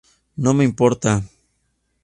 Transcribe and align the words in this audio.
No 0.35 0.55
me 0.55 0.63
importa!". 0.63 1.21